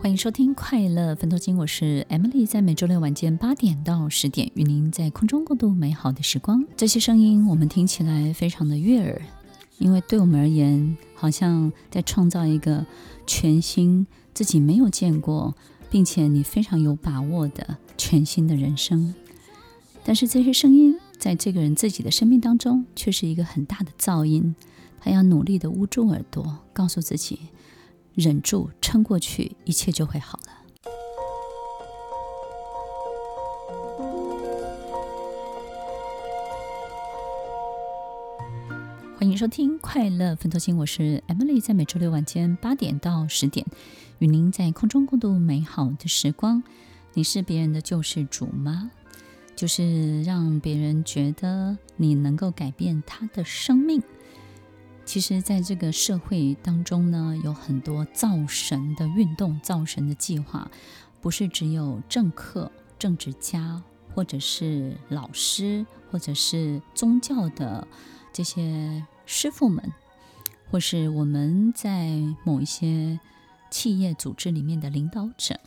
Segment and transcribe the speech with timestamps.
[0.00, 6.64] 欢迎收听《快乐分多金》，我是 Emily，在每周六晚间八点到十点，与您在空中共度美好的时光。
[6.76, 9.20] 这些声音我们听起来非常的悦耳，
[9.78, 12.86] 因为对我们而言，好像在创造一个
[13.26, 15.52] 全新、自己没有见过，
[15.90, 19.12] 并且你非常有把握的全新的人生。
[20.04, 24.54] 但是这些声音在这个人自己的生命当中，却是一个很大的噪音，
[25.00, 27.40] 他要努力的捂住耳朵，告诉自己。
[28.18, 30.52] 忍住，撑过去，一切就会好了。
[39.16, 43.64] 欢迎收听《快乐分多金》，我是 Emily，在每周六晚间八点到十点，
[44.18, 46.64] 与您在空中共度美好的时光。
[47.14, 48.90] 你是别人的救世主吗？
[49.54, 54.02] 就是让别人觉得你能够改变他的生命。
[55.08, 60.70] 其实，在这个社会当中呢，有很多造神的运动、造神的计划，
[61.22, 63.82] 不是只有政客、政治家，
[64.14, 67.88] 或者是老师，或者是宗教的
[68.34, 69.94] 这些师傅们，
[70.70, 72.10] 或是我们在
[72.44, 73.18] 某一些
[73.70, 75.58] 企业组织里面的领导者。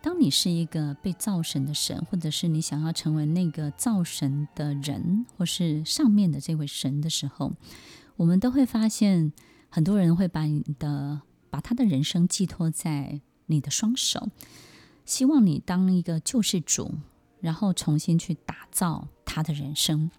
[0.00, 7.52] 当你是一个被造神的神，或者是你想要成为那个造神的人，或是上面的这位神的时候，
[8.18, 9.32] 我们都会发现，
[9.70, 14.28] 很多人会把你的、把他的人生寄托在你的双手，
[15.04, 16.94] 希望你当一个救世主，
[17.40, 20.10] 然后重新去打造他的人生。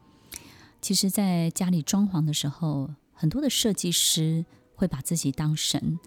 [0.81, 5.99] 其实，在家里装潢的时候，很多的设计师会把自己当神，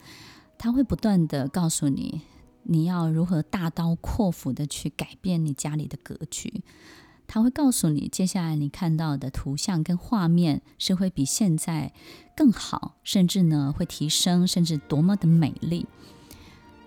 [0.57, 2.23] 他会不断地告诉你，
[2.63, 6.63] 你要如何大刀阔斧地去改变你家里的格局。
[7.35, 11.91] 他会告诉你，接下来你看到的图像跟画面是会比现在
[12.37, 15.87] 更好，甚至呢会提升，甚至多么的美丽。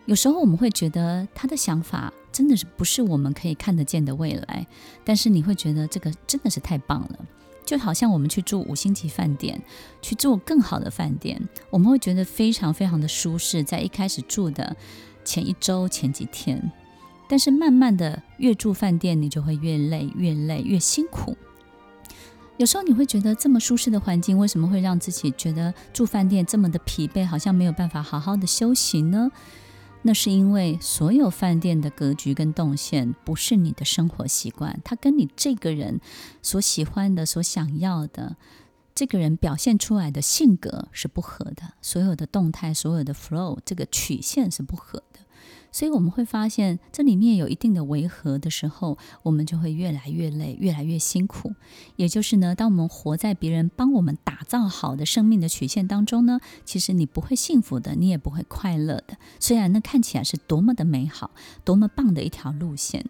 [0.06, 4.68] 有时候我们会觉得他的想法真的是不是我们可以看得见的未来，
[5.04, 7.26] 但是你会觉得这个真的是太棒了，
[7.66, 9.60] 就好像我们去住五星级饭店，
[10.00, 11.42] 去住更好的饭店，
[11.72, 14.78] 我们会觉得非常非常的舒适，在一开始住的
[15.24, 16.72] 前一周、前几天。
[17.28, 21.36] 但是慢慢的，越住饭店，你就会越累，越累，越辛苦。
[22.58, 29.32] 有时候你会觉得这么舒适的环境，为什么会让自己觉得住饭店这么的疲惫，好像没有办法好好的休息呢？
[30.04, 36.00] 那是因为所有饭店的格局跟动线不是你的生活习惯，它跟你这个人
[36.44, 38.38] 所喜欢的、所想要的，
[38.94, 45.20] 这个人表现出来的性格是不合的，所有的动态、所有的 flow，这个曲线是不合的。
[45.72, 51.54] 所以我们会发现，这里面有一定的违和的时候，我们就会越来越累，越来越辛苦。
[51.98, 59.18] 也就是呢，当我们活在别人帮我们打造好的生命的曲线当中呢，其实你不会幸福的，你也不会快乐的。
[59.40, 61.32] 虽然那看起来是多么的美好，
[61.66, 63.06] 多么棒的一条路线。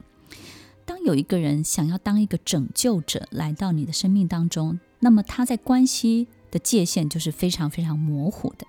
[0.86, 8.66] 当有一个人想要当一个拯救者来到你的生命当中，那么他在关系的界限就是非常非常模糊的。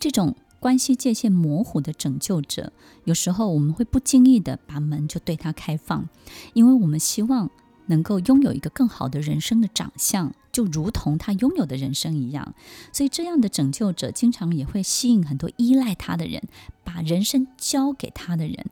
[0.00, 0.34] 这种。
[0.66, 2.72] 关系界限模糊的拯救者，
[3.04, 6.08] 有时候我们会不经意的把门就对他开放，
[6.54, 7.48] 因为我们希望
[7.86, 12.52] 能够拥有一个更好的人生的长相，就如同他拥有的人生一样。
[12.92, 16.42] 所以，这样的拯救者经常也会吸引很多依赖他的人，
[16.82, 18.66] 把人生交给他的人。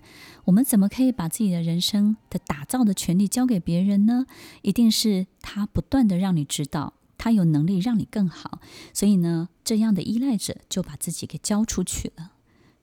[0.47, 4.27] 我们怎么可以把自己的人生的打造的权利交给别人呢？
[4.63, 6.95] 一定是他不断的让你知道。
[7.17, 8.61] 他有能力让你更好，
[8.93, 12.33] 所以呢，这样的依赖者就把自己给交出去了。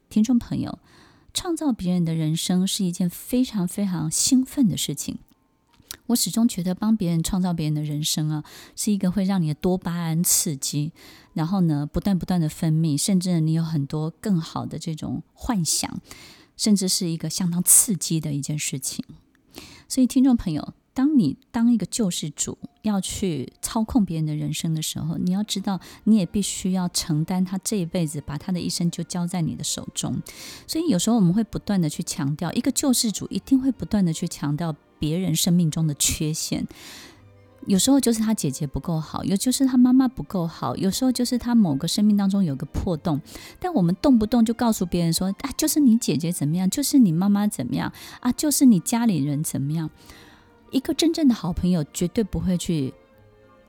[0.09, 0.79] 听众朋友，
[1.33, 5.19] 创造别人的人生是一件非常非常兴奋的事情。
[6.07, 8.43] 我始终觉得帮别人创造别人的人生啊，
[8.75, 10.91] 是一个会让你的多巴胺刺激，
[11.33, 16.01] 然后呢，不断不断的分泌，甚至你有很多更好的这种幻想，
[16.57, 19.05] 甚至是一个相当刺激的一件事情。
[19.87, 20.73] 所以，听众朋友。
[20.93, 30.21] 当你当一个救世主要去操控别人的人生的时候，你要知道，你也必须要承担他这一辈子把他的一生就交在你的手中。
[30.67, 36.67] 所以有时候我们会不断的去强调，一个救世主一定会不断的去强调别人生命中的缺陷。
[37.67, 43.21] 有时候就是他姐姐不够好，有就是他妈妈不够好，有时候就是他某个生命当中有个破洞。
[43.59, 49.91] 但我们动不动就告诉别人说啊，就是你姐姐怎么样，就是你妈妈怎么样啊，就是你家里人怎么样。
[50.71, 52.93] 一个真正的好朋友绝对不会去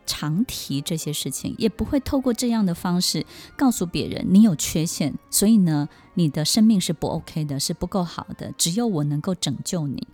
[0.07, 3.25] 常提这些事情，也不会透过这样的方式
[3.57, 10.07] 告诉别人你有缺陷，所以呢，你的生命是不 OK 的，是不够好的，只有我能够拯救你。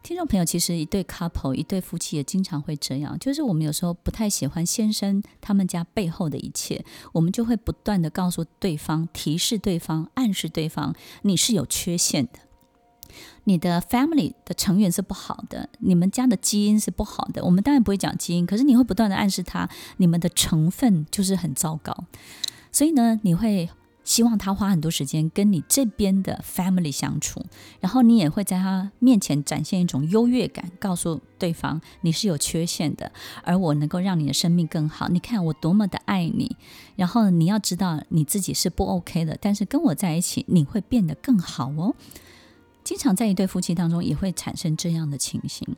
[0.00, 12.38] 听众朋友，其实一对 couple，一对夫妻也经常会这样，就是我们有时候不太喜欢先生他们家背后的一切，我们就会不断地告诉对方、提示对方、暗示对方，你是有缺陷的，
[13.44, 17.44] 你的 family 的成员是不好的，你们家的基因是不好的。
[17.44, 22.04] 我们当然不会讲基因，可是你会不断的暗示他，你们的成分就是很糟糕，
[22.72, 23.68] 所以呢，你会。
[24.04, 27.44] 希望他花很多时间跟你这边的 family 相处，
[27.78, 33.12] 然后你也会在他面前展现一种优越感，告诉对方你是有缺陷的，
[33.44, 35.08] 而我能够让你的生命更好。
[35.08, 36.56] 你看我多么的爱你，
[36.96, 41.94] 然后你要知道你自己是不 OK 的，但是跟我在一起你会变得更好哦。
[42.88, 45.76] 经常在一对夫妻当中也会产生这样的情形。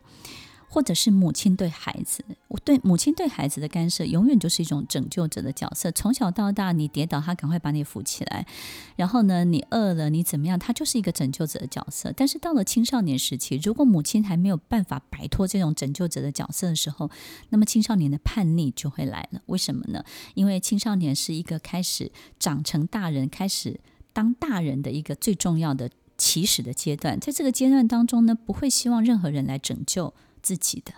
[0.73, 5.91] 或者是母亲对孩子，我对母亲对孩子的干涉，永远就是一种拯救者的角色。
[5.91, 8.47] 从小到大，你跌倒，他赶快把你扶起来；
[8.95, 12.15] 然后呢，你饿了，你怎么样，他就是一个拯救者的角色。
[12.17, 17.11] 但是到了青少年时期，如果母亲还没有办法摆脱这种拯救者的角色的时候，
[17.49, 19.43] 那么青少年的叛逆就会来了。
[19.47, 20.05] 为什么呢？
[20.35, 23.81] 因为青少年是一个开始长成大人、开始
[24.13, 27.19] 当大人的一个最重要的起始的阶段。
[27.19, 30.15] 在这个阶段当中呢，不会希望任何人来拯救。
[30.43, 30.95] 自己的，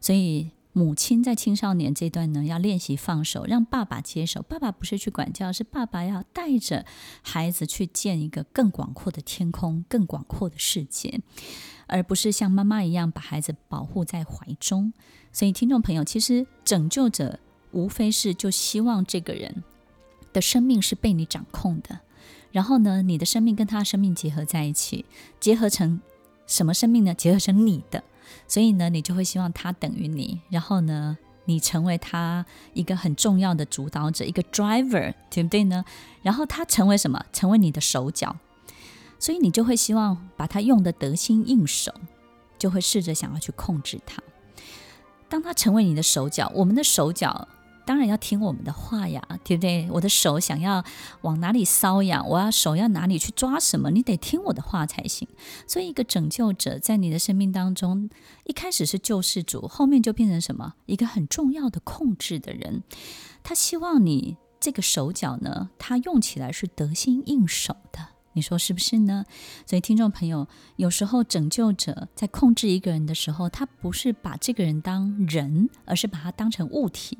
[0.00, 4.42] 所以母亲在青少年这段呢，要练习放手，让爸爸接手。
[4.42, 6.84] 爸爸不是去管教，是爸爸要带着
[7.22, 11.20] 孩子去见一个更广阔的天空、更广阔的世界，
[11.86, 14.92] 而不是像妈妈一样把孩子保护在怀中。
[15.32, 17.38] 所以，听众朋友，其实拯救者
[17.70, 19.62] 无非是就希望这个人
[20.32, 22.00] 的生命是被你掌控的，
[22.52, 25.04] 然后呢，你的生命跟他的生命结合在一起，
[25.38, 26.00] 结合成
[26.46, 27.14] 什么生命呢？
[27.14, 28.02] 结合成你的。
[28.46, 32.44] 所以呢，你就会希望他等于你，然后呢，你成为他
[32.74, 35.84] 一个很重要的主导者，一个 driver，对不对呢？
[36.22, 37.24] 然后他成为什么？
[37.32, 38.36] 成为你的手脚，
[39.18, 41.92] 所以你就会希望把他用得得心应手，
[42.58, 44.22] 就会试着想要去控制他。
[45.28, 47.48] 当他成为你的手脚，我们的手脚。
[47.90, 49.88] 当然要听我们的话呀，对不对？
[49.90, 50.84] 我的手想要
[51.22, 55.26] 往哪里搔痒，我要手要哪里去抓什么，你得听我的话才行。
[55.66, 58.08] 所以，一个拯救者在你的生命当中，
[58.44, 60.74] 一开始是救世主，后面就变成什么？
[60.86, 62.84] 一个很重要的控制的人。
[63.42, 68.10] 他希望你这个手脚呢，他用起来是得心应手的。
[68.34, 69.24] 你说是不是呢？
[69.66, 70.46] 所以，听众朋友，
[70.76, 77.18] 有时候拯救者在控制一个人的时候，他不是把这个人当人，而是把他当成物体。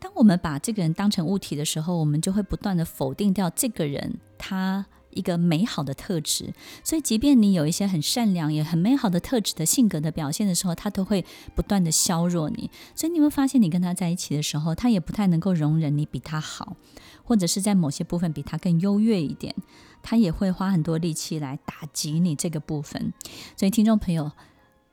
[0.00, 6.54] 当我们把这个人当成物体的时候，我们就会不断地否定掉这个人他一个美好的特质。
[6.82, 11.24] 所以，即便你有一些很善良也很美好的特质的性格的表现的时候，他都会
[11.54, 12.70] 不断地削弱你。
[12.94, 16.76] 所以，你会发现，你跟他在一起的时候，他也不太能够容忍你比他好，
[17.22, 19.54] 或者是在某些部分比他更优越一点，
[20.02, 23.12] 他也会花很多力气来打击你这个部分。
[23.56, 24.32] 所以，听众朋友，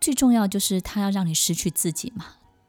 [0.02, 2.26] 最重要就是他要让你失去自己嘛。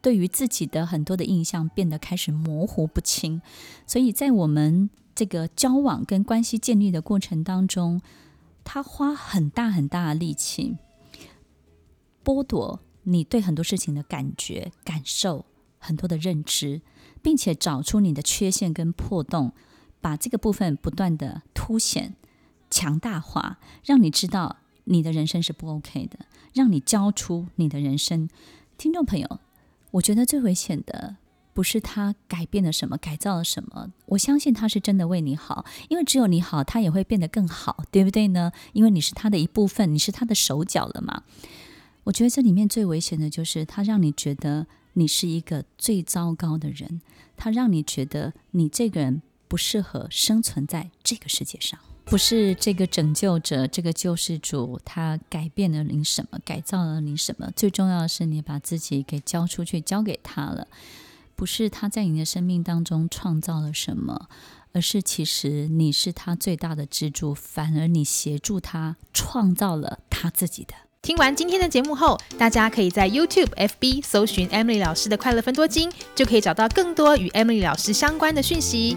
[0.09, 3.43] 对于自己的很多的印象变得开始模糊不清，
[3.87, 8.01] 所以在我们这个交往跟关系建立的过程当中，
[8.65, 10.79] 他花很大很大的力气
[12.25, 15.45] 剥夺你对很多事情的感觉、感受、
[15.77, 16.81] 很多的认知，
[17.21, 19.53] 并且找出你的缺陷跟破洞，
[20.01, 22.17] 把这个部分不断的凸显、
[22.71, 26.21] 强大化，让你知道你的人生是不 OK 的，
[26.55, 28.31] 让你交出你的人生。
[28.79, 29.41] 听众朋友。
[29.93, 31.17] 我觉得最危险的
[31.55, 33.93] 不是他改变了什么，改造了什么。
[34.07, 38.53] 我相信他是真的为你好，因为只有你好，他也会变得更好，对不对呢？
[38.73, 41.23] 因为你是他的一部分，你是他的手脚了嘛。
[42.05, 47.01] 我觉得这里面最危险的就是他让你觉得你是一个最糟糕的人，
[47.37, 51.81] 他让你觉得你这个人不适合生存在这个世界上。
[52.11, 57.51] 不是这个拯救者，这个救世主，他改变了你什么，改造了你什么？
[57.55, 60.67] 最重要的是，你把自己给交出去，交给他了。
[61.37, 64.29] 不是他在你的生命当中创造了什么，
[64.73, 70.75] 而是其实你是他最大的支柱，反而你协助他创造了他自己的。
[71.03, 78.97] 听完今天的节目后，大家可以在 YouTube、FB 搜寻 Emily 老师的快乐分多金，就可以找到更多与 Emily 老师相关的讯息。